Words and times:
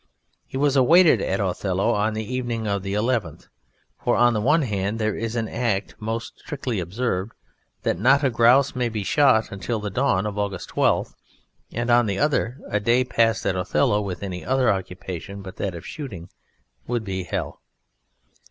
He 0.47 0.57
was 0.57 0.75
awaited 0.75 1.21
at 1.21 1.39
"Othello" 1.39 1.91
on 1.91 2.15
the 2.15 2.25
evening 2.25 2.65
of 2.65 2.81
the 2.81 2.95
eleventh; 2.95 3.45
for 4.03 4.15
on 4.17 4.33
the 4.33 4.41
one 4.41 4.63
hand 4.63 4.97
there 4.97 5.15
is 5.15 5.35
an 5.35 5.47
Act 5.47 5.93
most 5.99 6.39
strictly 6.39 6.79
observed 6.79 7.33
that 7.83 7.99
not 7.99 8.23
a 8.23 8.31
grouse 8.31 8.75
may 8.75 8.89
be 8.89 9.03
shot 9.03 9.51
until 9.51 9.79
the 9.79 9.91
dawn 9.91 10.25
of 10.25 10.39
August 10.39 10.71
12th, 10.71 11.13
and 11.71 11.91
on 11.91 12.07
the 12.07 12.17
other 12.17 12.57
a 12.67 12.79
day 12.79 13.03
passed 13.03 13.45
at 13.45 13.55
"Othello" 13.55 14.01
with 14.01 14.23
any 14.23 14.43
other 14.43 14.71
occupation 14.73 15.43
but 15.43 15.57
that 15.57 15.75
of 15.75 15.85
shooting 15.85 16.29
would 16.87 17.03
be 17.05 17.21
hell. 17.23 17.61